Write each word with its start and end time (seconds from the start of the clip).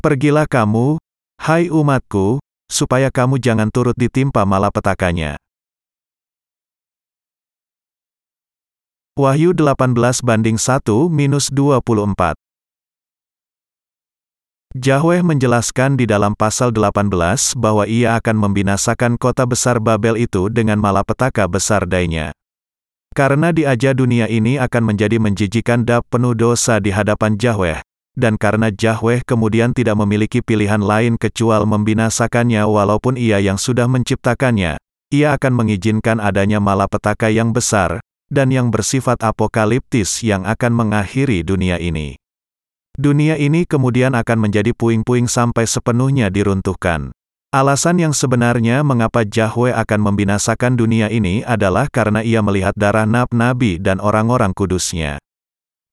Pergilah 0.00 0.48
kamu, 0.48 0.96
hai 1.44 1.68
umatku, 1.68 2.40
supaya 2.72 3.12
kamu 3.12 3.36
jangan 3.36 3.68
turut 3.68 3.92
ditimpa 3.92 4.48
malapetakanya. 4.48 5.36
Wahyu 9.20 9.52
18 9.52 10.24
banding 10.24 10.56
1 10.56 11.12
minus 11.12 11.52
24 11.52 12.32
Yahweh 14.72 15.20
menjelaskan 15.20 16.00
di 16.00 16.08
dalam 16.08 16.32
pasal 16.32 16.72
18 16.72 17.60
bahwa 17.60 17.84
ia 17.84 18.16
akan 18.16 18.40
membinasakan 18.40 19.20
kota 19.20 19.44
besar 19.44 19.84
Babel 19.84 20.16
itu 20.16 20.48
dengan 20.48 20.80
malapetaka 20.80 21.44
besar 21.44 21.84
dainya. 21.84 22.32
Karena 23.12 23.52
di 23.52 23.68
aja 23.68 23.92
dunia 23.92 24.32
ini 24.32 24.56
akan 24.56 24.96
menjadi 24.96 25.20
menjijikan 25.20 25.84
dap 25.84 26.08
penuh 26.08 26.32
dosa 26.32 26.80
di 26.80 26.88
hadapan 26.88 27.36
Yahweh, 27.36 27.84
dan 28.18 28.34
karena 28.36 28.74
Yahweh 28.74 29.22
kemudian 29.22 29.70
tidak 29.70 29.98
memiliki 29.98 30.42
pilihan 30.42 30.82
lain 30.82 31.18
kecuali 31.20 31.66
membinasakannya 31.66 32.66
walaupun 32.66 33.14
ia 33.14 33.38
yang 33.38 33.56
sudah 33.56 33.86
menciptakannya, 33.86 34.78
ia 35.10 35.28
akan 35.34 35.52
mengizinkan 35.54 36.22
adanya 36.22 36.62
malapetaka 36.62 37.30
yang 37.30 37.50
besar, 37.50 37.98
dan 38.30 38.54
yang 38.54 38.70
bersifat 38.70 39.18
apokaliptis 39.26 40.22
yang 40.22 40.46
akan 40.46 40.70
mengakhiri 40.74 41.42
dunia 41.42 41.82
ini. 41.82 42.14
Dunia 42.98 43.38
ini 43.38 43.66
kemudian 43.66 44.18
akan 44.18 44.38
menjadi 44.50 44.74
puing-puing 44.74 45.30
sampai 45.30 45.66
sepenuhnya 45.66 46.30
diruntuhkan. 46.30 47.14
Alasan 47.50 47.98
yang 47.98 48.14
sebenarnya 48.14 48.86
mengapa 48.86 49.26
Yahweh 49.26 49.74
akan 49.74 50.00
membinasakan 50.06 50.78
dunia 50.78 51.10
ini 51.10 51.42
adalah 51.42 51.90
karena 51.90 52.22
ia 52.22 52.38
melihat 52.46 52.78
darah 52.78 53.06
nab-nabi 53.06 53.82
dan 53.82 53.98
orang-orang 53.98 54.54
kudusnya. 54.54 55.18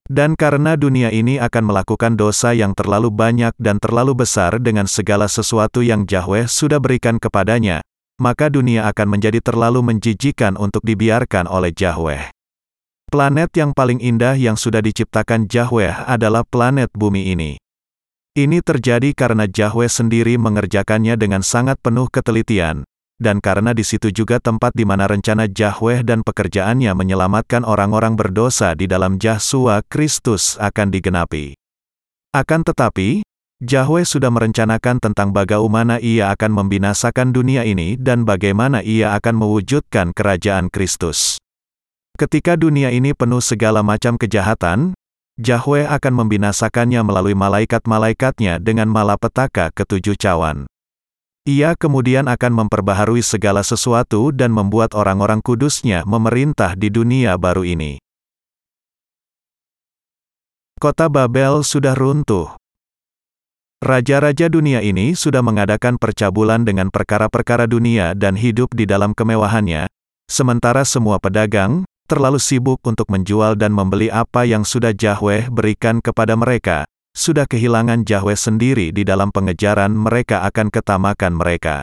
Dan 0.08 0.40
karena 0.40 0.80
dunia 0.80 1.12
ini 1.12 1.36
akan 1.36 1.68
melakukan 1.68 2.16
dosa 2.16 2.56
yang 2.56 2.72
terlalu 2.72 3.12
banyak 3.12 3.52
dan 3.60 3.76
terlalu 3.76 4.24
besar 4.24 4.56
dengan 4.64 4.88
segala 4.88 5.28
sesuatu 5.28 5.84
yang 5.84 6.08
Yahweh 6.08 6.48
sudah 6.48 6.80
berikan 6.80 7.20
kepadanya, 7.20 7.84
maka 8.16 8.48
dunia 8.48 8.88
akan 8.88 9.20
menjadi 9.20 9.44
terlalu 9.44 9.84
menjijikan 9.84 10.56
untuk 10.56 10.88
dibiarkan 10.88 11.44
oleh 11.52 11.76
Yahweh. 11.76 12.32
Planet 13.08 13.52
yang 13.56 13.72
paling 13.76 14.00
indah 14.00 14.36
yang 14.40 14.56
sudah 14.56 14.80
diciptakan 14.80 15.48
Yahweh 15.48 16.08
adalah 16.08 16.48
planet 16.48 16.92
bumi 16.96 17.36
ini. 17.36 17.60
Ini 18.36 18.64
terjadi 18.64 19.12
karena 19.12 19.48
Yahweh 19.48 19.92
sendiri 19.92 20.40
mengerjakannya 20.40 21.20
dengan 21.20 21.44
sangat 21.44 21.80
penuh 21.84 22.08
ketelitian, 22.08 22.88
dan 23.18 23.42
karena 23.42 23.74
di 23.74 23.82
situ 23.82 24.14
juga 24.14 24.38
tempat 24.38 24.78
di 24.78 24.86
mana 24.86 25.10
rencana 25.10 25.50
Yahweh 25.50 26.06
dan 26.06 26.22
pekerjaannya 26.22 26.94
menyelamatkan 26.94 27.66
orang-orang 27.66 28.14
berdosa 28.14 28.78
di 28.78 28.86
dalam 28.86 29.18
Yahsua 29.18 29.82
Kristus 29.90 30.56
akan 30.62 30.94
digenapi. 30.94 31.58
Akan 32.30 32.62
tetapi, 32.62 33.26
Yahweh 33.58 34.06
sudah 34.06 34.30
merencanakan 34.30 35.02
tentang 35.02 35.34
bagaimana 35.34 35.98
ia 35.98 36.30
akan 36.30 36.62
membinasakan 36.62 37.34
dunia 37.34 37.66
ini 37.66 37.98
dan 37.98 38.22
bagaimana 38.22 38.86
ia 38.86 39.18
akan 39.18 39.34
mewujudkan 39.34 40.14
kerajaan 40.14 40.70
Kristus. 40.70 41.42
Ketika 42.22 42.54
dunia 42.54 42.94
ini 42.94 43.18
penuh 43.18 43.42
segala 43.42 43.82
macam 43.82 44.14
kejahatan, 44.22 44.94
Yahweh 45.42 45.90
akan 45.90 46.14
membinasakannya 46.22 47.02
melalui 47.02 47.34
malaikat-malaikatnya 47.34 48.62
dengan 48.62 48.94
malapetaka 48.94 49.74
ketujuh 49.74 50.14
cawan. 50.18 50.70
Ia 51.48 51.80
kemudian 51.80 52.28
akan 52.28 52.68
memperbaharui 52.68 53.24
segala 53.24 53.64
sesuatu 53.64 54.36
dan 54.36 54.52
membuat 54.52 54.92
orang-orang 54.92 55.40
kudusnya 55.40 56.04
memerintah 56.04 56.76
di 56.76 56.92
dunia 56.92 57.40
baru 57.40 57.64
ini. 57.64 58.04
Kota 60.76 61.08
Babel 61.08 61.64
sudah 61.64 61.96
runtuh. 61.96 62.52
Raja-raja 63.80 64.52
dunia 64.52 64.84
ini 64.84 65.16
sudah 65.16 65.40
mengadakan 65.40 65.96
percabulan 65.96 66.68
dengan 66.68 66.92
perkara-perkara 66.92 67.64
dunia 67.64 68.12
dan 68.12 68.36
hidup 68.36 68.76
di 68.76 68.84
dalam 68.84 69.16
kemewahannya, 69.16 69.88
sementara 70.28 70.84
semua 70.84 71.16
pedagang 71.16 71.88
terlalu 72.12 72.44
sibuk 72.44 72.84
untuk 72.84 73.08
menjual 73.08 73.56
dan 73.56 73.72
membeli 73.72 74.12
apa 74.12 74.44
yang 74.44 74.68
sudah 74.68 74.92
Yahweh 74.92 75.48
berikan 75.48 76.04
kepada 76.04 76.36
mereka, 76.36 76.84
sudah 77.18 77.50
kehilangan 77.50 78.06
Yahweh 78.06 78.38
sendiri 78.38 78.94
di 78.94 79.02
dalam 79.02 79.34
pengejaran 79.34 79.90
mereka 79.90 80.46
akan 80.46 80.70
ketamakan 80.70 81.34
mereka. 81.34 81.82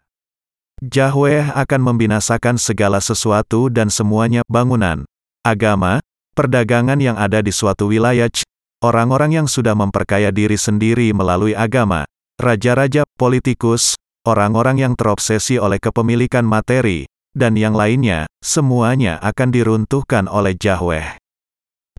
Yahweh 0.78 1.50
akan 1.50 1.80
membinasakan 1.82 2.54
segala 2.54 3.02
sesuatu 3.02 3.66
dan 3.66 3.90
semuanya 3.90 4.46
bangunan, 4.46 5.02
agama, 5.42 5.98
perdagangan 6.38 7.02
yang 7.02 7.18
ada 7.18 7.42
di 7.42 7.50
suatu 7.50 7.90
wilayah, 7.90 8.30
orang-orang 8.78 9.42
yang 9.42 9.46
sudah 9.50 9.74
memperkaya 9.74 10.30
diri 10.30 10.54
sendiri 10.54 11.10
melalui 11.10 11.58
agama, 11.58 12.06
raja-raja, 12.38 13.02
politikus, 13.18 13.98
orang-orang 14.22 14.86
yang 14.86 14.94
terobsesi 14.94 15.58
oleh 15.58 15.82
kepemilikan 15.82 16.46
materi, 16.46 17.10
dan 17.34 17.58
yang 17.58 17.74
lainnya, 17.74 18.30
semuanya 18.38 19.18
akan 19.18 19.50
diruntuhkan 19.50 20.30
oleh 20.30 20.54
Yahweh. 20.54 21.23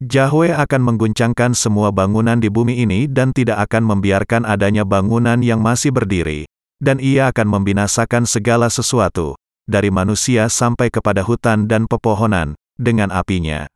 Yahweh 0.03 0.51
akan 0.51 0.81
mengguncangkan 0.91 1.55
semua 1.55 1.87
bangunan 1.87 2.35
di 2.35 2.51
bumi 2.51 2.83
ini 2.83 3.07
dan 3.07 3.31
tidak 3.31 3.63
akan 3.63 3.95
membiarkan 3.95 4.43
adanya 4.43 4.83
bangunan 4.83 5.39
yang 5.39 5.63
masih 5.63 5.95
berdiri, 5.95 6.43
dan 6.83 6.99
ia 6.99 7.31
akan 7.31 7.47
membinasakan 7.47 8.27
segala 8.27 8.67
sesuatu, 8.67 9.39
dari 9.63 9.87
manusia 9.87 10.51
sampai 10.51 10.91
kepada 10.91 11.23
hutan 11.23 11.71
dan 11.71 11.87
pepohonan, 11.87 12.59
dengan 12.75 13.07
apinya. 13.07 13.71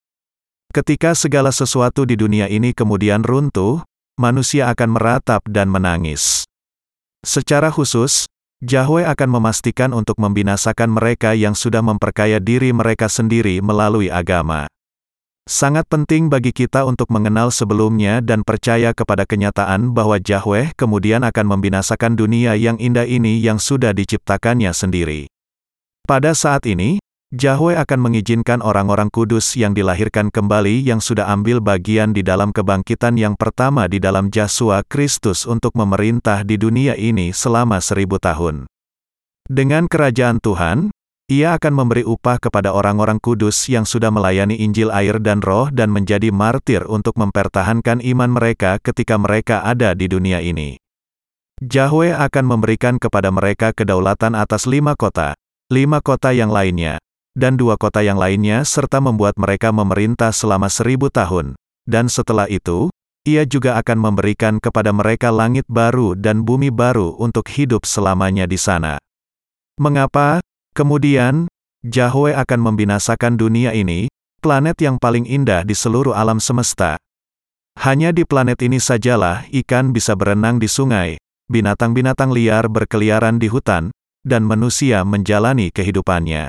Ketika 0.75 1.15
segala 1.15 1.55
sesuatu 1.55 2.03
di 2.03 2.19
dunia 2.19 2.51
ini 2.51 2.75
kemudian 2.75 3.23
runtuh, 3.23 3.79
manusia 4.19 4.67
akan 4.75 4.99
meratap 4.99 5.39
dan 5.47 5.71
menangis. 5.71 6.43
Secara 7.23 7.71
khusus, 7.71 8.27
Yahweh 8.59 9.07
akan 9.07 9.39
memastikan 9.39 9.95
untuk 9.95 10.19
membinasakan 10.19 10.91
mereka 10.91 11.31
yang 11.31 11.55
sudah 11.55 11.79
memperkaya 11.79 12.43
diri 12.43 12.75
mereka 12.75 13.07
sendiri 13.07 13.63
melalui 13.63 14.11
agama. 14.11 14.67
Sangat 15.49 15.89
penting 15.89 16.29
bagi 16.29 16.53
kita 16.53 16.85
untuk 16.85 17.09
mengenal 17.09 17.49
sebelumnya 17.49 18.21
dan 18.21 18.45
percaya 18.45 18.93
kepada 18.93 19.25
kenyataan 19.25 19.97
bahwa 19.97 20.21
Yahweh 20.21 20.77
kemudian 20.77 21.25
akan 21.25 21.57
membinasakan 21.57 22.13
dunia 22.13 22.53
yang 22.53 22.77
indah 22.77 23.09
ini 23.09 23.41
yang 23.41 23.57
sudah 23.57 23.89
diciptakannya 23.89 24.69
sendiri. 24.69 25.25
Pada 26.05 26.37
saat 26.37 26.69
ini, 26.69 27.01
Yahweh 27.33 27.81
akan 27.81 27.97
mengizinkan 27.97 28.61
orang-orang 28.61 29.09
kudus 29.09 29.57
yang 29.57 29.73
dilahirkan 29.73 30.29
kembali 30.29 30.85
yang 30.85 31.01
sudah 31.01 31.25
ambil 31.33 31.65
bagian 31.65 32.13
di 32.13 32.21
dalam 32.21 32.53
kebangkitan 32.53 33.17
yang 33.17 33.33
pertama 33.33 33.89
di 33.89 33.97
dalam 33.97 34.29
Yesus 34.29 34.85
Kristus 34.85 35.49
untuk 35.49 35.73
memerintah 35.73 36.45
di 36.45 36.61
dunia 36.61 36.93
ini 36.93 37.33
selama 37.33 37.81
seribu 37.81 38.21
tahun. 38.21 38.69
Dengan 39.49 39.89
kerajaan 39.89 40.37
Tuhan, 40.45 40.93
ia 41.29 41.53
akan 41.53 41.77
memberi 41.77 42.01
upah 42.01 42.41
kepada 42.41 42.73
orang-orang 42.73 43.21
kudus 43.21 43.69
yang 43.69 43.85
sudah 43.85 44.09
melayani 44.09 44.57
Injil 44.57 44.89
air 44.89 45.21
dan 45.21 45.45
roh 45.45 45.69
dan 45.69 45.93
menjadi 45.93 46.33
martir 46.33 46.81
untuk 46.89 47.21
mempertahankan 47.21 48.01
iman 48.01 48.33
mereka 48.33 48.81
ketika 48.81 49.13
mereka 49.21 49.61
ada 49.61 49.93
di 49.93 50.09
dunia 50.09 50.41
ini. 50.41 50.81
Yahweh 51.61 52.17
akan 52.17 52.45
memberikan 52.49 52.97
kepada 52.97 53.29
mereka 53.29 53.77
kedaulatan 53.77 54.33
atas 54.33 54.65
lima 54.65 54.97
kota, 54.97 55.37
lima 55.69 56.01
kota 56.01 56.33
yang 56.33 56.49
lainnya, 56.49 56.97
dan 57.37 57.61
dua 57.61 57.77
kota 57.77 58.01
yang 58.01 58.17
lainnya 58.17 58.65
serta 58.65 58.97
membuat 58.97 59.37
mereka 59.37 59.69
memerintah 59.69 60.33
selama 60.33 60.65
seribu 60.65 61.13
tahun. 61.13 61.53
Dan 61.85 62.09
setelah 62.09 62.49
itu, 62.49 62.89
ia 63.21 63.45
juga 63.45 63.77
akan 63.77 64.01
memberikan 64.01 64.57
kepada 64.57 64.89
mereka 64.89 65.29
langit 65.29 65.69
baru 65.69 66.17
dan 66.17 66.41
bumi 66.41 66.73
baru 66.73 67.13
untuk 67.21 67.45
hidup 67.53 67.85
selamanya 67.85 68.49
di 68.49 68.57
sana. 68.57 68.97
Mengapa? 69.77 70.41
Kemudian, 70.79 71.51
Yahweh 71.83 72.39
akan 72.39 72.71
membinasakan 72.71 73.35
dunia 73.35 73.75
ini, 73.75 74.07
planet 74.39 74.79
yang 74.79 74.95
paling 74.95 75.27
indah 75.27 75.67
di 75.67 75.75
seluruh 75.75 76.15
alam 76.15 76.39
semesta. 76.39 76.95
Hanya 77.83 78.15
di 78.15 78.23
planet 78.23 78.63
ini 78.63 78.79
sajalah 78.79 79.43
ikan 79.51 79.91
bisa 79.91 80.15
berenang 80.15 80.55
di 80.55 80.71
sungai, 80.71 81.19
binatang-binatang 81.51 82.31
liar 82.31 82.71
berkeliaran 82.71 83.43
di 83.43 83.51
hutan, 83.51 83.91
dan 84.23 84.47
manusia 84.47 85.03
menjalani 85.03 85.67
kehidupannya. 85.67 86.47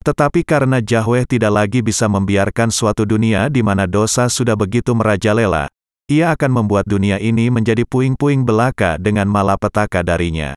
Tetapi 0.00 0.48
karena 0.48 0.80
Yahweh 0.80 1.28
tidak 1.28 1.52
lagi 1.52 1.84
bisa 1.84 2.08
membiarkan 2.08 2.72
suatu 2.72 3.04
dunia 3.04 3.52
di 3.52 3.60
mana 3.60 3.84
dosa 3.84 4.32
sudah 4.32 4.56
begitu 4.56 4.96
merajalela, 4.96 5.68
ia 6.08 6.32
akan 6.32 6.64
membuat 6.64 6.88
dunia 6.88 7.20
ini 7.20 7.52
menjadi 7.52 7.84
puing-puing 7.84 8.48
belaka 8.48 8.96
dengan 8.96 9.28
malapetaka 9.28 10.00
darinya. 10.00 10.56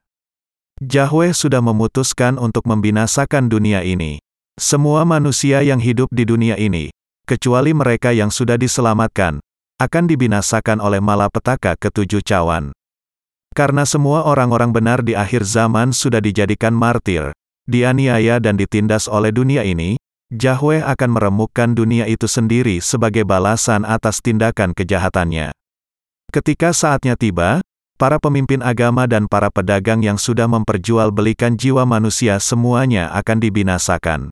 Yahweh 0.83 1.31
sudah 1.31 1.63
memutuskan 1.63 2.36
untuk 2.36 2.68
membinasakan 2.68 3.48
dunia 3.48 3.80
ini. 3.88 4.19
Semua 4.60 5.07
manusia 5.07 5.63
yang 5.63 5.80
hidup 5.80 6.12
di 6.12 6.27
dunia 6.27 6.60
ini, 6.60 6.92
kecuali 7.24 7.72
mereka 7.72 8.12
yang 8.12 8.27
sudah 8.27 8.60
diselamatkan, 8.60 9.39
akan 9.80 10.04
dibinasakan 10.04 10.83
oleh 10.83 11.00
malapetaka 11.00 11.80
ketujuh 11.80 12.19
cawan. 12.27 12.75
Karena 13.56 13.88
semua 13.88 14.27
orang-orang 14.27 14.75
benar 14.75 15.00
di 15.00 15.16
akhir 15.16 15.48
zaman 15.48 15.95
sudah 15.95 16.19
dijadikan 16.19 16.75
martir, 16.75 17.31
dianiaya 17.72 18.44
dan 18.44 18.60
ditindas 18.60 19.07
oleh 19.07 19.31
dunia 19.31 19.63
ini, 19.63 19.95
Yahweh 20.27 20.83
akan 20.83 21.10
meremukkan 21.16 21.72
dunia 21.72 22.04
itu 22.04 22.27
sendiri 22.27 22.83
sebagai 22.83 23.24
balasan 23.24 23.88
atas 23.88 24.19
tindakan 24.19 24.75
kejahatannya. 24.75 25.56
Ketika 26.36 26.75
saatnya 26.75 27.16
tiba, 27.16 27.63
para 27.95 28.19
pemimpin 28.19 28.59
agama 28.59 29.07
dan 29.07 29.27
para 29.27 29.47
pedagang 29.47 30.03
yang 30.03 30.19
sudah 30.19 30.47
memperjualbelikan 30.47 31.56
jiwa 31.56 31.88
manusia 31.88 32.39
semuanya 32.44 33.12
akan 33.15 33.38
dibinasakan. 33.39 34.31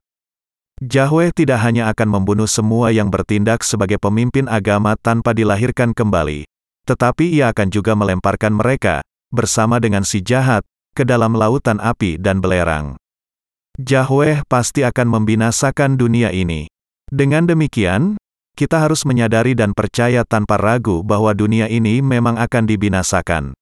Yahweh 0.84 1.32
tidak 1.32 1.64
hanya 1.64 1.88
akan 1.92 2.20
membunuh 2.20 2.50
semua 2.50 2.92
yang 2.92 3.08
bertindak 3.08 3.64
sebagai 3.64 4.02
pemimpin 4.02 4.52
agama 4.52 5.00
tanpa 5.00 5.32
dilahirkan 5.32 5.96
kembali, 5.96 6.44
tetapi 6.84 7.40
ia 7.40 7.56
akan 7.56 7.72
juga 7.72 7.96
melemparkan 7.96 8.52
mereka, 8.52 9.00
bersama 9.32 9.80
dengan 9.80 10.04
si 10.04 10.20
jahat, 10.20 10.68
ke 10.94 11.08
dalam 11.08 11.34
lautan 11.34 11.80
api 11.80 12.20
dan 12.20 12.44
belerang. 12.44 13.00
Yahweh 13.82 14.46
pasti 14.46 14.86
akan 14.86 15.10
membinasakan 15.10 15.98
dunia 15.98 16.30
ini. 16.30 16.70
Dengan 17.10 17.50
demikian, 17.50 18.22
kita 18.54 18.78
harus 18.78 19.02
menyadari 19.04 19.58
dan 19.58 19.74
percaya 19.74 20.22
tanpa 20.22 20.62
ragu 20.62 21.02
bahwa 21.02 21.34
dunia 21.34 21.66
ini 21.66 22.06
memang 22.06 22.38
akan 22.38 22.64
dibinasakan. 22.70 23.58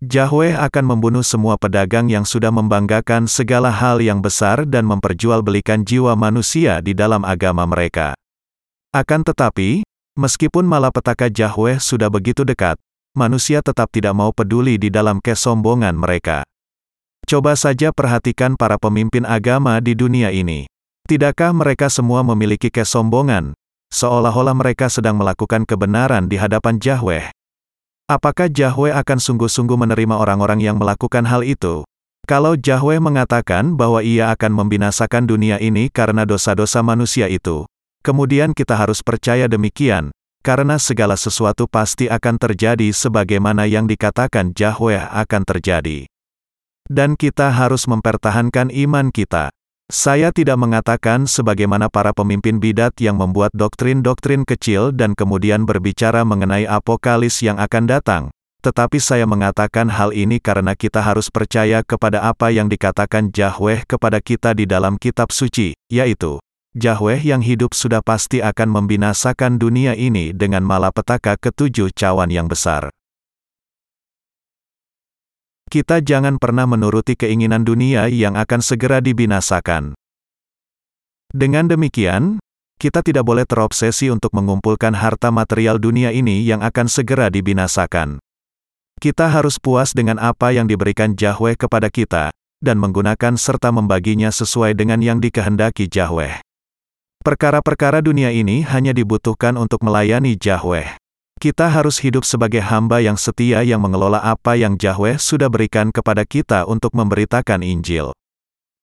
Yahweh 0.00 0.56
akan 0.56 0.84
membunuh 0.96 1.20
semua 1.20 1.60
pedagang 1.60 2.08
yang 2.08 2.24
sudah 2.24 2.48
membanggakan 2.48 3.28
segala 3.28 3.68
hal 3.68 4.00
yang 4.00 4.24
besar 4.24 4.64
dan 4.64 4.88
memperjualbelikan 4.88 5.84
jiwa 5.84 6.16
manusia 6.16 6.80
di 6.80 6.96
dalam 6.96 7.20
agama 7.20 7.68
mereka. 7.68 8.16
Akan 8.96 9.20
tetapi, 9.20 9.84
meskipun 10.16 10.64
malapetaka 10.64 11.28
Yahweh 11.28 11.76
sudah 11.76 12.08
begitu 12.08 12.48
dekat, 12.48 12.80
manusia 13.12 13.60
tetap 13.60 13.92
tidak 13.92 14.16
mau 14.16 14.32
peduli 14.32 14.80
di 14.80 14.88
dalam 14.88 15.20
kesombongan 15.20 15.92
mereka. 15.92 16.48
Coba 17.28 17.52
saja 17.52 17.92
perhatikan 17.92 18.56
para 18.56 18.80
pemimpin 18.80 19.28
agama 19.28 19.76
di 19.84 19.92
dunia 19.92 20.32
ini. 20.32 20.64
Tidakkah 21.04 21.52
mereka 21.52 21.92
semua 21.92 22.24
memiliki 22.24 22.72
kesombongan, 22.72 23.52
seolah-olah 23.90 24.54
mereka 24.54 24.88
sedang 24.88 25.18
melakukan 25.18 25.66
kebenaran 25.66 26.30
di 26.30 26.38
hadapan 26.38 26.78
Yahweh. 26.78 27.30
Apakah 28.10 28.50
Yahweh 28.50 28.90
akan 28.90 29.18
sungguh-sungguh 29.22 29.78
menerima 29.78 30.18
orang-orang 30.18 30.58
yang 30.58 30.78
melakukan 30.78 31.26
hal 31.30 31.46
itu? 31.46 31.86
Kalau 32.26 32.54
Yahweh 32.58 32.98
mengatakan 33.02 33.74
bahwa 33.74 34.02
ia 34.02 34.30
akan 34.34 34.54
membinasakan 34.54 35.26
dunia 35.26 35.58
ini 35.58 35.90
karena 35.90 36.22
dosa-dosa 36.22 36.82
manusia 36.82 37.26
itu, 37.26 37.66
kemudian 38.02 38.54
kita 38.54 38.78
harus 38.78 39.02
percaya 39.02 39.50
demikian, 39.50 40.14
karena 40.40 40.80
segala 40.80 41.18
sesuatu 41.20 41.68
pasti 41.68 42.08
akan 42.08 42.40
terjadi 42.40 42.88
sebagaimana 42.96 43.68
yang 43.68 43.84
dikatakan 43.84 44.56
Yahweh 44.56 45.06
akan 45.10 45.42
terjadi. 45.44 46.06
Dan 46.90 47.14
kita 47.14 47.54
harus 47.54 47.86
mempertahankan 47.86 48.74
iman 48.74 49.14
kita. 49.14 49.54
Saya 49.90 50.30
tidak 50.30 50.54
mengatakan 50.54 51.26
sebagaimana 51.26 51.90
para 51.90 52.14
pemimpin 52.14 52.62
bidat 52.62 52.94
yang 53.02 53.18
membuat 53.18 53.50
doktrin-doktrin 53.50 54.46
kecil 54.46 54.94
dan 54.94 55.18
kemudian 55.18 55.66
berbicara 55.66 56.22
mengenai 56.22 56.62
apokalis 56.62 57.42
yang 57.42 57.58
akan 57.58 57.90
datang. 57.90 58.22
Tetapi 58.62 59.02
saya 59.02 59.26
mengatakan 59.26 59.90
hal 59.90 60.14
ini 60.14 60.38
karena 60.38 60.78
kita 60.78 61.02
harus 61.02 61.26
percaya 61.26 61.82
kepada 61.82 62.22
apa 62.22 62.54
yang 62.54 62.70
dikatakan 62.70 63.34
Yahweh 63.34 63.82
kepada 63.82 64.22
kita 64.22 64.54
di 64.54 64.62
dalam 64.62 64.94
kitab 64.94 65.34
suci, 65.34 65.74
yaitu, 65.90 66.38
Yahweh 66.78 67.26
yang 67.26 67.42
hidup 67.42 67.74
sudah 67.74 67.98
pasti 67.98 68.38
akan 68.38 68.70
membinasakan 68.70 69.58
dunia 69.58 69.98
ini 69.98 70.30
dengan 70.30 70.62
malapetaka 70.62 71.34
ketujuh 71.34 71.90
cawan 71.98 72.30
yang 72.30 72.46
besar. 72.46 72.94
Kita 75.70 76.02
jangan 76.02 76.34
pernah 76.42 76.66
menuruti 76.66 77.14
keinginan 77.14 77.62
dunia 77.62 78.10
yang 78.10 78.34
akan 78.34 78.58
segera 78.58 78.98
dibinasakan. 78.98 79.94
Dengan 81.30 81.70
demikian, 81.70 82.42
kita 82.82 83.06
tidak 83.06 83.22
boleh 83.22 83.46
terobsesi 83.46 84.10
untuk 84.10 84.34
mengumpulkan 84.34 84.98
harta 84.98 85.30
material 85.30 85.78
dunia 85.78 86.10
ini 86.10 86.42
yang 86.42 86.66
akan 86.66 86.90
segera 86.90 87.30
dibinasakan. 87.30 88.18
Kita 88.98 89.30
harus 89.30 89.62
puas 89.62 89.94
dengan 89.94 90.18
apa 90.18 90.50
yang 90.50 90.66
diberikan 90.66 91.14
Yahweh 91.14 91.54
kepada 91.54 91.86
kita, 91.86 92.34
dan 92.58 92.76
menggunakan 92.76 93.38
serta 93.38 93.70
membaginya 93.70 94.28
sesuai 94.28 94.74
dengan 94.74 94.98
yang 95.00 95.22
dikehendaki 95.22 95.86
Yahweh. 95.86 96.42
Perkara-perkara 97.22 98.04
dunia 98.04 98.34
ini 98.34 98.66
hanya 98.66 98.90
dibutuhkan 98.90 99.54
untuk 99.54 99.86
melayani 99.86 100.34
Yahweh. 100.34 100.99
Kita 101.40 101.72
harus 101.72 102.04
hidup 102.04 102.28
sebagai 102.28 102.60
hamba 102.60 103.00
yang 103.00 103.16
setia 103.16 103.64
yang 103.64 103.80
mengelola 103.80 104.20
apa 104.20 104.60
yang 104.60 104.76
Yahweh 104.76 105.16
sudah 105.16 105.48
berikan 105.48 105.88
kepada 105.88 106.28
kita 106.28 106.68
untuk 106.68 106.92
memberitakan 106.92 107.64
Injil. 107.64 108.12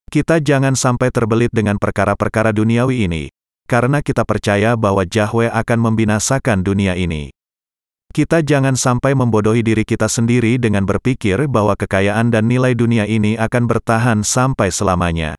Kita 0.10 0.42
jangan 0.42 0.74
sampai 0.74 1.14
terbelit 1.14 1.54
dengan 1.54 1.78
perkara-perkara 1.78 2.50
duniawi 2.58 3.06
ini, 3.06 3.30
karena 3.70 4.02
kita 4.02 4.26
percaya 4.26 4.74
bahwa 4.74 5.06
Yahweh 5.06 5.54
akan 5.54 5.80
membinasakan 5.86 6.66
dunia 6.66 6.98
ini. 6.98 7.30
Kita 8.10 8.42
jangan 8.42 8.74
sampai 8.74 9.14
membodohi 9.14 9.62
diri 9.62 9.86
kita 9.86 10.10
sendiri 10.10 10.58
dengan 10.58 10.82
berpikir 10.90 11.46
bahwa 11.46 11.78
kekayaan 11.78 12.34
dan 12.34 12.50
nilai 12.50 12.74
dunia 12.74 13.06
ini 13.06 13.38
akan 13.38 13.70
bertahan 13.70 14.26
sampai 14.26 14.74
selamanya. 14.74 15.38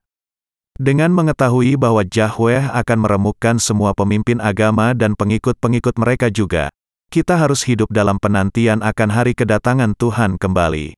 Dengan 0.78 1.10
mengetahui 1.10 1.74
bahwa 1.74 2.06
Yahweh 2.06 2.70
akan 2.70 2.98
meremukkan 3.02 3.58
semua 3.58 3.90
pemimpin 3.90 4.38
agama 4.38 4.94
dan 4.94 5.18
pengikut-pengikut 5.18 5.98
mereka 5.98 6.30
juga, 6.30 6.70
kita 7.08 7.40
harus 7.40 7.64
hidup 7.64 7.88
dalam 7.88 8.20
penantian 8.20 8.84
akan 8.84 9.08
hari 9.08 9.32
kedatangan 9.32 9.96
Tuhan 9.96 10.36
kembali. 10.36 10.92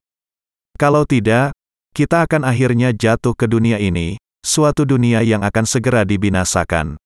Kalau 0.74 1.06
tidak, 1.06 1.54
kita 1.94 2.26
akan 2.26 2.42
akhirnya 2.42 2.90
jatuh 2.90 3.34
ke 3.38 3.46
dunia 3.46 3.78
ini, 3.78 4.18
suatu 4.42 4.82
dunia 4.82 5.22
yang 5.22 5.46
akan 5.46 5.64
segera 5.66 6.02
dibinasakan. 6.02 6.98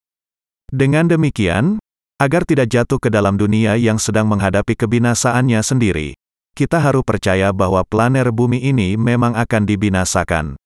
Dengan 0.72 1.04
demikian, 1.04 1.76
agar 2.16 2.48
tidak 2.48 2.72
jatuh 2.72 2.96
ke 2.96 3.12
dalam 3.12 3.36
dunia 3.36 3.76
yang 3.76 4.00
sedang 4.00 4.24
menghadapi 4.24 4.72
kebinasaannya 4.72 5.60
sendiri, 5.60 6.16
kita 6.56 6.80
harus 6.80 7.04
percaya 7.04 7.52
bahwa 7.52 7.84
planet 7.84 8.32
bumi 8.32 8.64
ini 8.64 8.96
memang 8.96 9.36
akan 9.36 9.68
dibinasakan. 9.68 10.56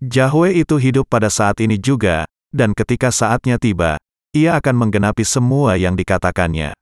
Yahweh 0.00 0.56
itu 0.56 0.80
hidup 0.80 1.10
pada 1.10 1.28
saat 1.28 1.60
ini 1.60 1.76
juga, 1.76 2.24
dan 2.48 2.72
ketika 2.72 3.12
saatnya 3.12 3.60
tiba, 3.60 4.00
ia 4.32 4.56
akan 4.56 4.88
menggenapi 4.88 5.26
semua 5.26 5.76
yang 5.76 5.98
dikatakannya. 5.98 6.72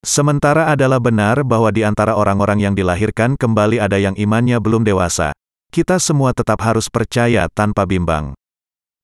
Sementara 0.00 0.72
adalah 0.72 0.96
benar 0.96 1.44
bahwa 1.44 1.68
di 1.68 1.84
antara 1.84 2.16
orang-orang 2.16 2.64
yang 2.64 2.72
dilahirkan 2.72 3.36
kembali 3.36 3.76
ada 3.84 4.00
yang 4.00 4.16
imannya 4.16 4.56
belum 4.56 4.80
dewasa. 4.80 5.36
Kita 5.68 6.00
semua 6.00 6.32
tetap 6.32 6.64
harus 6.64 6.88
percaya 6.88 7.44
tanpa 7.52 7.84
bimbang. 7.84 8.32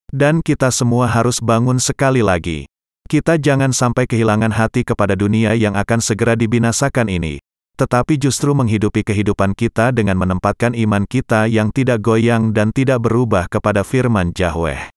Dan 0.08 0.40
kita 0.40 0.72
semua 0.72 1.04
harus 1.04 1.44
bangun 1.44 1.76
sekali 1.76 2.24
lagi. 2.24 2.64
Kita 3.06 3.36
jangan 3.36 3.76
sampai 3.76 4.08
kehilangan 4.08 4.56
hati 4.56 4.82
kepada 4.88 5.14
dunia 5.14 5.52
yang 5.52 5.76
akan 5.76 6.00
segera 6.00 6.32
dibinasakan 6.32 7.12
ini, 7.12 7.44
tetapi 7.76 8.16
justru 8.16 8.56
menghidupi 8.56 9.04
kehidupan 9.04 9.52
kita 9.52 9.92
dengan 9.92 10.16
menempatkan 10.16 10.72
iman 10.74 11.04
kita 11.04 11.44
yang 11.44 11.70
tidak 11.76 12.00
goyang 12.00 12.56
dan 12.56 12.72
tidak 12.72 13.04
berubah 13.04 13.46
kepada 13.52 13.84
firman 13.84 14.32
Yahweh. 14.32 14.90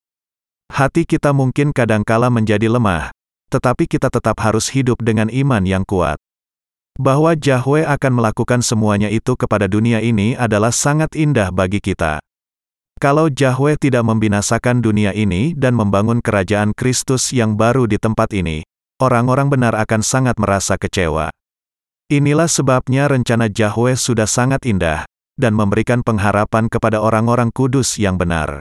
Hati 0.72 1.04
kita 1.04 1.36
mungkin 1.36 1.76
kadangkala 1.76 2.32
menjadi 2.32 2.72
lemah, 2.72 3.12
tetapi 3.50 3.90
kita 3.90 4.14
tetap 4.14 4.38
harus 4.46 4.70
hidup 4.70 5.02
dengan 5.02 5.28
iman 5.34 5.66
yang 5.66 5.84
kuat. 5.84 6.22
Bahwa 6.96 7.34
Yahweh 7.34 7.90
akan 7.90 8.12
melakukan 8.22 8.62
semuanya 8.62 9.10
itu 9.10 9.34
kepada 9.34 9.66
dunia 9.66 10.00
ini 10.00 10.38
adalah 10.38 10.70
sangat 10.70 11.18
indah 11.18 11.50
bagi 11.50 11.82
kita. 11.82 12.22
Kalau 13.00 13.32
Yahweh 13.32 13.80
tidak 13.80 14.04
membinasakan 14.06 14.84
dunia 14.84 15.16
ini 15.16 15.56
dan 15.56 15.74
membangun 15.74 16.20
kerajaan 16.20 16.76
Kristus 16.76 17.32
yang 17.32 17.56
baru 17.56 17.88
di 17.88 17.96
tempat 17.96 18.36
ini, 18.36 18.62
orang-orang 19.00 19.48
benar 19.48 19.74
akan 19.74 20.04
sangat 20.04 20.36
merasa 20.36 20.76
kecewa. 20.76 21.32
Inilah 22.12 22.52
sebabnya 22.52 23.08
rencana 23.08 23.48
Yahweh 23.48 23.96
sudah 23.96 24.28
sangat 24.28 24.68
indah, 24.68 25.08
dan 25.40 25.56
memberikan 25.56 26.04
pengharapan 26.04 26.68
kepada 26.68 27.00
orang-orang 27.00 27.56
kudus 27.56 27.96
yang 27.96 28.20
benar. 28.20 28.60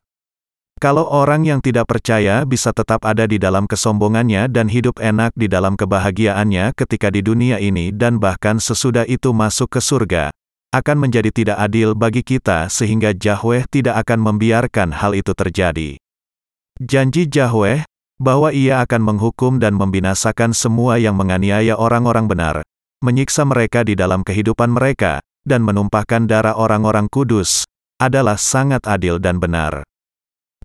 Kalau 0.79 1.11
orang 1.11 1.43
yang 1.43 1.59
tidak 1.59 1.91
percaya 1.91 2.47
bisa 2.47 2.71
tetap 2.71 3.03
ada 3.03 3.27
di 3.27 3.35
dalam 3.43 3.67
kesombongannya 3.67 4.47
dan 4.47 4.71
hidup 4.71 5.03
enak 5.03 5.35
di 5.35 5.51
dalam 5.51 5.75
kebahagiaannya 5.75 6.71
ketika 6.79 7.11
di 7.11 7.19
dunia 7.19 7.59
ini 7.59 7.91
dan 7.91 8.23
bahkan 8.23 8.63
sesudah 8.63 9.03
itu 9.11 9.35
masuk 9.35 9.75
ke 9.75 9.83
surga, 9.83 10.31
akan 10.71 10.97
menjadi 11.03 11.35
tidak 11.35 11.59
adil 11.59 11.99
bagi 11.99 12.23
kita 12.23 12.71
sehingga 12.71 13.11
Yahweh 13.11 13.67
tidak 13.67 14.07
akan 14.07 14.23
membiarkan 14.23 14.95
hal 14.95 15.19
itu 15.19 15.35
terjadi. 15.35 15.99
Janji 16.79 17.27
Yahweh, 17.27 17.83
bahwa 18.23 18.55
ia 18.55 18.79
akan 18.79 19.03
menghukum 19.03 19.59
dan 19.59 19.75
membinasakan 19.75 20.55
semua 20.55 21.03
yang 21.03 21.19
menganiaya 21.19 21.75
orang-orang 21.75 22.31
benar, 22.31 22.57
menyiksa 23.01 23.49
mereka 23.49 23.83
di 23.83 23.97
dalam 23.97 24.21
kehidupan 24.21 24.71
mereka, 24.71 25.25
dan 25.43 25.65
menumpahkan 25.65 26.29
darah 26.29 26.55
orang-orang 26.55 27.09
kudus, 27.09 27.65
adalah 27.97 28.37
sangat 28.37 28.85
adil 28.87 29.17
dan 29.19 29.41
benar. 29.41 29.88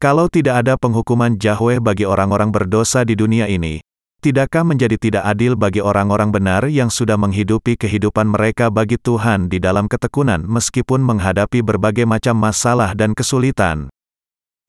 Kalau 0.03 0.27
tidak 0.27 0.67
ada 0.67 0.75
penghukuman 0.75 1.39
Yahweh 1.39 1.79
bagi 1.79 2.03
orang-orang 2.03 2.51
berdosa 2.51 3.07
di 3.07 3.15
dunia 3.15 3.47
ini, 3.47 3.79
tidakkah 4.19 4.67
menjadi 4.67 4.99
tidak 4.99 5.23
adil 5.23 5.55
bagi 5.55 5.79
orang-orang 5.79 6.27
benar 6.27 6.67
yang 6.67 6.91
sudah 6.91 7.15
menghidupi 7.15 7.79
kehidupan 7.79 8.27
mereka 8.27 8.67
bagi 8.67 8.99
Tuhan 8.99 9.47
di 9.47 9.63
dalam 9.63 9.87
ketekunan 9.87 10.43
meskipun 10.43 10.99
menghadapi 10.99 11.63
berbagai 11.63 12.03
macam 12.03 12.35
masalah 12.35 12.91
dan 12.99 13.15
kesulitan? 13.15 13.87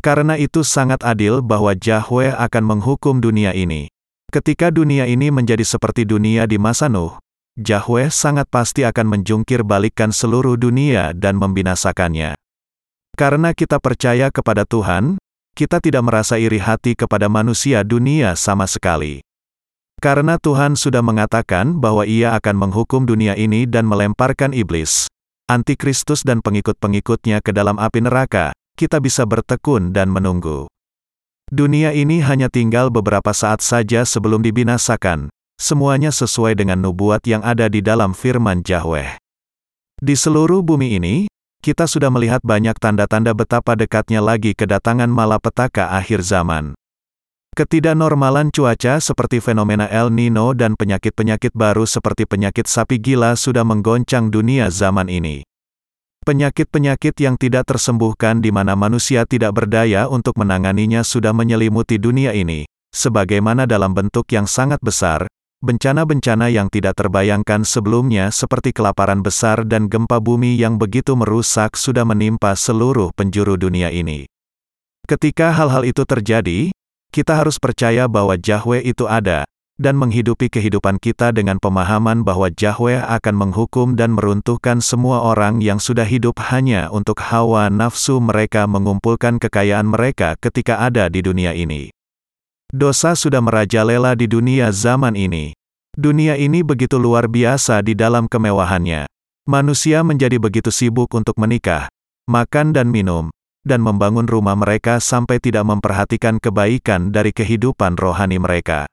Karena 0.07 0.39
itu 0.39 0.63
sangat 0.63 1.03
adil 1.03 1.43
bahwa 1.43 1.75
Yahweh 1.75 2.31
akan 2.31 2.63
menghukum 2.63 3.19
dunia 3.19 3.59
ini. 3.59 3.91
Ketika 4.31 4.71
dunia 4.71 5.11
ini 5.11 5.35
menjadi 5.35 5.67
seperti 5.67 6.07
dunia 6.07 6.47
di 6.47 6.63
masa 6.63 6.87
Nuh, 6.87 7.19
Yahweh 7.59 8.07
sangat 8.07 8.47
pasti 8.47 8.87
akan 8.87 9.19
menjungkir 9.19 9.67
balikkan 9.67 10.15
seluruh 10.15 10.55
dunia 10.55 11.11
dan 11.11 11.43
membinasakannya. 11.43 12.39
Karena 13.19 13.51
kita 13.55 13.79
percaya 13.79 14.27
kepada 14.31 14.67
Tuhan, 14.67 15.23
kita 15.55 15.79
tidak 15.79 16.03
merasa 16.03 16.35
iri 16.37 16.59
hati 16.59 16.99
kepada 16.99 17.31
manusia 17.31 17.87
dunia 17.87 18.35
sama 18.35 18.67
sekali. 18.67 19.23
Karena 20.03 20.37
Tuhan 20.37 20.75
sudah 20.75 21.01
mengatakan 21.01 21.79
bahwa 21.79 22.03
Ia 22.05 22.35
akan 22.35 22.69
menghukum 22.69 23.07
dunia 23.07 23.39
ini 23.39 23.65
dan 23.65 23.87
melemparkan 23.87 24.51
iblis, 24.51 25.07
antikristus 25.47 26.27
dan 26.27 26.43
pengikut-pengikutnya 26.43 27.39
ke 27.41 27.55
dalam 27.55 27.79
api 27.79 28.03
neraka, 28.03 28.51
kita 28.75 28.99
bisa 28.99 29.23
bertekun 29.25 29.95
dan 29.95 30.11
menunggu. 30.11 30.67
Dunia 31.49 31.95
ini 31.95 32.19
hanya 32.25 32.51
tinggal 32.51 32.91
beberapa 32.91 33.31
saat 33.31 33.63
saja 33.63 34.03
sebelum 34.03 34.43
dibinasakan, 34.43 35.31
semuanya 35.55 36.11
sesuai 36.11 36.59
dengan 36.59 36.83
nubuat 36.83 37.23
yang 37.31 37.47
ada 37.47 37.71
di 37.71 37.79
dalam 37.79 38.11
firman 38.17 38.67
Yahweh. 38.67 39.23
Di 40.03 40.15
seluruh 40.19 40.61
bumi 40.67 40.99
ini, 40.99 41.17
kita 41.65 41.89
sudah 41.89 42.13
melihat 42.13 42.45
banyak 42.45 42.77
tanda-tanda 42.77 43.33
betapa 43.33 43.73
dekatnya 43.73 44.21
lagi 44.21 44.53
kedatangan 44.53 45.09
malapetaka 45.09 45.97
akhir 45.97 46.21
zaman. 46.21 46.77
Ketidaknormalan 47.57 48.53
cuaca 48.53 49.01
seperti 49.01 49.41
fenomena 49.41 49.89
El 49.89 50.13
Nino 50.13 50.53
dan 50.53 50.77
penyakit-penyakit 50.77 51.57
baru 51.57 51.89
seperti 51.89 52.29
penyakit 52.29 52.69
sapi 52.69 53.01
gila 53.01 53.33
sudah 53.33 53.65
menggoncang 53.65 54.29
dunia 54.29 54.69
zaman 54.69 55.09
ini. 55.09 55.41
Penyakit-penyakit 56.29 57.17
yang 57.25 57.41
tidak 57.41 57.65
tersembuhkan 57.65 58.45
di 58.45 58.53
mana 58.53 58.77
manusia 58.77 59.25
tidak 59.25 59.57
berdaya 59.57 60.05
untuk 60.05 60.37
menanganinya 60.37 61.01
sudah 61.01 61.33
menyelimuti 61.33 61.97
dunia 61.97 62.37
ini, 62.37 62.69
sebagaimana 62.93 63.65
dalam 63.65 63.97
bentuk 63.97 64.29
yang 64.35 64.45
sangat 64.45 64.83
besar, 64.85 65.25
Bencana-bencana 65.65 66.53
yang 66.53 66.69
tidak 66.69 67.01
terbayangkan 67.01 67.65
sebelumnya 67.65 68.29
seperti 68.29 68.77
kelaparan 68.77 69.25
besar 69.25 69.65
dan 69.65 69.89
gempa 69.89 70.21
bumi 70.21 70.61
yang 70.61 70.77
begitu 70.77 71.17
merusak 71.17 71.81
sudah 71.81 72.05
menimpa 72.05 72.53
seluruh 72.53 73.17
penjuru 73.17 73.57
dunia 73.57 73.89
ini. 73.89 74.29
Ketika 75.09 75.57
hal-hal 75.57 75.89
itu 75.89 76.05
terjadi, 76.05 76.69
kita 77.09 77.41
harus 77.41 77.57
percaya 77.57 78.05
bahwa 78.13 78.37
Yahweh 78.37 78.85
itu 78.85 79.09
ada, 79.09 79.49
dan 79.81 79.97
menghidupi 79.97 80.53
kehidupan 80.53 81.01
kita 81.01 81.33
dengan 81.33 81.57
pemahaman 81.57 82.29
bahwa 82.29 82.53
Yahweh 82.53 83.01
akan 83.01 83.33
menghukum 83.33 83.97
dan 83.97 84.13
meruntuhkan 84.13 84.85
semua 84.85 85.25
orang 85.25 85.65
yang 85.65 85.81
sudah 85.81 86.05
hidup 86.05 86.45
hanya 86.53 86.93
untuk 86.93 87.25
hawa 87.25 87.73
nafsu 87.73 88.21
mereka 88.21 88.69
mengumpulkan 88.69 89.41
kekayaan 89.41 89.89
mereka 89.89 90.37
ketika 90.45 90.85
ada 90.85 91.09
di 91.09 91.25
dunia 91.25 91.57
ini. 91.57 91.89
Dosa 92.75 93.15
sudah 93.15 93.39
merajalela 93.39 94.19
di 94.19 94.27
dunia 94.27 94.75
zaman 94.75 95.15
ini. 95.15 95.55
Dunia 95.95 96.35
ini 96.35 96.67
begitu 96.67 96.99
luar 96.99 97.31
biasa 97.31 97.79
di 97.87 97.95
dalam 97.95 98.27
kemewahannya. 98.27 99.07
Manusia 99.47 100.03
menjadi 100.03 100.43
begitu 100.43 100.75
sibuk 100.75 101.15
untuk 101.15 101.39
menikah, 101.39 101.87
makan 102.27 102.75
dan 102.75 102.91
minum, 102.91 103.31
dan 103.63 103.79
membangun 103.79 104.27
rumah 104.27 104.59
mereka 104.59 104.99
sampai 104.99 105.39
tidak 105.39 105.63
memperhatikan 105.71 106.43
kebaikan 106.43 107.15
dari 107.15 107.31
kehidupan 107.31 107.95
rohani 107.95 108.43
mereka. 108.43 108.91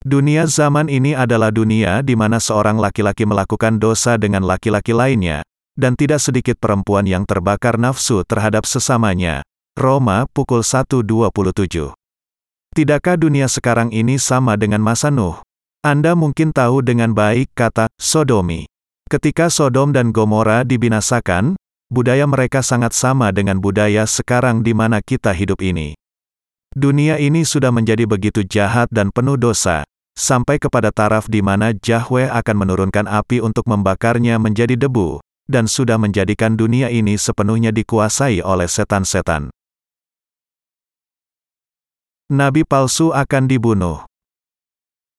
Dunia 0.00 0.48
zaman 0.48 0.88
ini 0.88 1.12
adalah 1.12 1.52
dunia 1.52 2.00
di 2.00 2.16
mana 2.16 2.40
seorang 2.40 2.80
laki-laki 2.80 3.28
melakukan 3.28 3.76
dosa 3.76 4.16
dengan 4.16 4.40
laki-laki 4.40 4.96
lainnya, 4.96 5.44
dan 5.76 6.00
tidak 6.00 6.24
sedikit 6.24 6.56
perempuan 6.56 7.04
yang 7.04 7.28
terbakar 7.28 7.76
nafsu 7.76 8.24
terhadap 8.24 8.64
sesamanya. 8.64 9.44
Roma 9.76 10.24
pukul 10.32 10.64
1.27 10.64 11.92
Tidakkah 12.72 13.20
dunia 13.20 13.52
sekarang 13.52 13.92
ini 13.92 14.16
sama 14.16 14.56
dengan 14.56 14.80
masa 14.80 15.12
Nuh? 15.12 15.36
Anda 15.84 16.16
mungkin 16.16 16.56
tahu 16.56 16.80
dengan 16.80 17.12
baik 17.12 17.52
kata 17.52 17.92
Sodomi. 18.00 18.64
Ketika 19.12 19.52
Sodom 19.52 19.92
dan 19.92 20.08
Gomora 20.08 20.64
dibinasakan, 20.64 21.52
budaya 21.92 22.24
mereka 22.24 22.64
sangat 22.64 22.96
sama 22.96 23.28
dengan 23.28 23.60
budaya 23.60 24.08
sekarang 24.08 24.64
di 24.64 24.72
mana 24.72 25.04
kita 25.04 25.36
hidup 25.36 25.60
ini. 25.60 25.92
Dunia 26.72 27.20
ini 27.20 27.44
sudah 27.44 27.68
menjadi 27.68 28.08
begitu 28.08 28.40
jahat 28.40 28.88
dan 28.88 29.12
penuh 29.12 29.36
dosa, 29.36 29.84
sampai 30.16 30.56
kepada 30.56 30.88
taraf 30.88 31.28
di 31.28 31.44
mana 31.44 31.76
Yahweh 31.76 32.32
akan 32.32 32.56
menurunkan 32.56 33.04
api 33.04 33.44
untuk 33.44 33.68
membakarnya 33.68 34.40
menjadi 34.40 34.80
debu, 34.80 35.20
dan 35.44 35.68
sudah 35.68 36.00
menjadikan 36.00 36.56
dunia 36.56 36.88
ini 36.88 37.20
sepenuhnya 37.20 37.68
dikuasai 37.68 38.40
oleh 38.40 38.64
setan-setan. 38.64 39.52
Nabi 42.32 42.64
palsu 42.64 43.12
akan 43.12 43.44
dibunuh. 43.44 44.08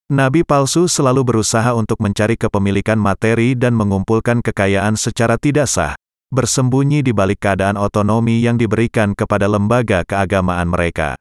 Nabi 0.09 0.41
palsu 0.41 0.89
selalu 0.89 1.21
berusaha 1.21 1.77
untuk 1.77 2.01
mencari 2.01 2.33
kepemilikan 2.33 2.97
materi 2.97 3.53
dan 3.53 3.77
mengumpulkan 3.77 4.41
kekayaan 4.41 4.97
secara 4.97 5.37
tidak 5.37 5.69
sah, 5.69 5.93
bersembunyi 6.33 7.05
di 7.05 7.13
balik 7.13 7.45
keadaan 7.45 7.77
otonomi 7.77 8.41
yang 8.41 8.57
diberikan 8.57 9.13
kepada 9.13 9.45
lembaga 9.45 10.01
keagamaan 10.09 10.73
mereka. 10.73 11.13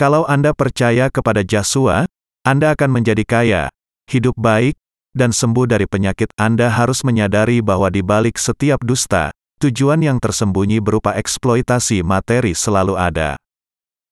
Kalau 0.00 0.24
Anda 0.24 0.56
percaya 0.56 1.12
kepada 1.12 1.44
Yesua, 1.44 2.08
Anda 2.48 2.72
akan 2.72 2.96
menjadi 2.96 3.28
kaya, 3.28 3.62
hidup 4.08 4.40
baik, 4.40 4.80
dan 5.12 5.36
sembuh 5.36 5.68
dari 5.68 5.84
penyakit. 5.84 6.32
Anda 6.40 6.72
harus 6.72 7.04
menyadari 7.04 7.60
bahwa 7.60 7.92
di 7.92 8.00
balik 8.00 8.40
setiap 8.40 8.80
dusta, 8.80 9.28
tujuan 9.60 10.00
yang 10.00 10.16
tersembunyi 10.16 10.80
berupa 10.80 11.12
eksploitasi 11.20 12.00
materi 12.00 12.56
selalu 12.56 12.96
ada. 12.96 13.36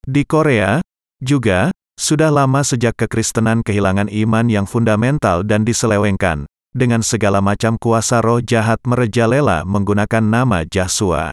Di 0.05 0.29
Korea, 0.29 0.85
juga, 1.21 1.71
sudah 2.01 2.33
lama 2.33 2.65
sejak 2.65 2.97
kekristenan 2.97 3.61
kehilangan 3.61 4.09
iman 4.09 4.49
yang 4.49 4.65
fundamental 4.65 5.45
dan 5.45 5.69
diselewengkan, 5.69 6.49
dengan 6.73 7.05
segala 7.05 7.45
macam 7.45 7.77
kuasa 7.77 8.25
roh 8.25 8.41
jahat 8.41 8.81
merejalela 8.89 9.69
menggunakan 9.69 10.25
nama 10.25 10.65
Yahshua. 10.65 11.29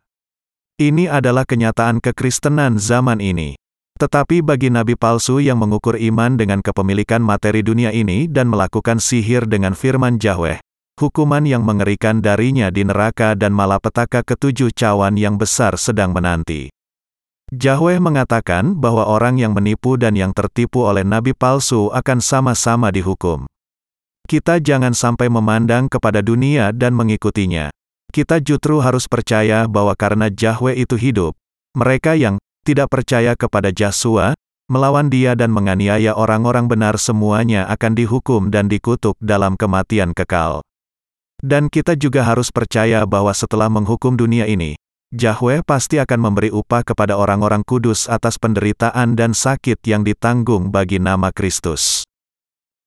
Ini 0.77 1.10
adalah 1.10 1.48
kenyataan 1.48 2.03
kekristenan 2.03 2.77
zaman 2.77 3.17
ini. 3.17 3.58
Tetapi 3.98 4.46
bagi 4.46 4.70
nabi 4.70 4.94
palsu 4.94 5.41
yang 5.41 5.58
mengukur 5.58 5.98
iman 5.98 6.38
dengan 6.38 6.62
kepemilikan 6.62 7.17
materi 7.17 7.65
dunia 7.65 7.89
ini 7.89 8.29
dan 8.29 8.46
melakukan 8.46 9.01
sihir 9.01 9.50
dengan 9.50 9.74
firman 9.74 10.22
Yahweh, 10.22 10.62
hukuman 11.01 11.41
yang 11.50 11.65
mengerikan 11.65 12.22
darinya 12.22 12.70
di 12.70 12.86
neraka 12.86 13.34
dan 13.34 13.58
malapetaka 13.58 14.22
ketujuh 14.22 14.70
cawan 14.70 15.17
yang 15.17 15.41
besar 15.41 15.82
sedang 15.82 16.13
menanti. 16.13 16.70
Yahweh 17.47 18.03
mengatakan 18.03 18.75
bahwa 18.75 19.07
orang 19.07 19.39
yang 19.39 19.55
menipu 19.55 19.95
dan 19.95 20.19
yang 20.19 20.35
tertipu 20.35 20.83
oleh 20.83 21.07
nabi 21.07 21.31
palsu 21.31 21.87
akan 21.95 22.19
sama-sama 22.19 22.91
dihukum. 22.91 23.47
Kita 24.27 24.59
jangan 24.59 24.91
sampai 24.91 25.31
memandang 25.31 25.87
kepada 25.87 26.19
dunia 26.19 26.75
dan 26.75 26.91
mengikutinya. 26.91 27.71
Kita 28.11 28.43
justru 28.43 28.83
harus 28.83 29.07
percaya 29.07 29.63
bahwa 29.63 29.95
karena 29.95 30.27
Yahweh 30.27 30.75
itu 30.75 30.99
hidup, 30.99 31.39
mereka 31.71 32.19
yang 32.19 32.35
tidak 32.67 32.91
percaya 32.91 33.31
kepada 33.39 33.71
Yahshua, 33.71 34.35
melawan 34.67 35.07
dia 35.07 35.31
dan 35.31 35.55
menganiaya 35.55 36.19
orang-orang 36.19 36.67
benar 36.67 36.99
semuanya 36.99 37.63
akan 37.71 37.95
dihukum 37.95 38.51
dan 38.51 38.67
dikutuk 38.67 39.15
dalam 39.23 39.55
kematian 39.55 40.11
kekal. 40.11 40.59
Dan 41.39 41.71
kita 41.71 41.95
juga 41.95 42.27
harus 42.27 42.51
percaya 42.51 43.07
bahwa 43.07 43.31
setelah 43.31 43.71
menghukum 43.71 44.19
dunia 44.19 44.43
ini, 44.51 44.75
Yahweh 45.15 45.63
pasti 45.63 46.03
akan 46.03 46.19
memberi 46.19 46.51
upah 46.51 46.83
kepada 46.83 47.15
orang-orang 47.15 47.63
kudus 47.63 48.11
atas 48.11 48.35
penderitaan 48.35 49.15
dan 49.15 49.31
sakit 49.31 49.79
yang 49.87 50.03
ditanggung 50.03 50.67
bagi 50.67 50.99
nama 50.99 51.31
Kristus. 51.31 52.06